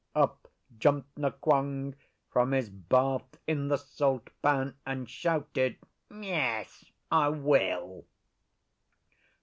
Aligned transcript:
Up 0.15 0.47
jumped 0.79 1.13
Nqong 1.19 1.93
from 2.31 2.53
his 2.53 2.71
bath 2.71 3.37
in 3.45 3.67
the 3.67 3.77
salt 3.77 4.31
pan 4.41 4.75
and 4.83 5.07
shouted, 5.07 5.77
'Yes, 6.09 6.85
I 7.11 7.29
will! 7.29 8.05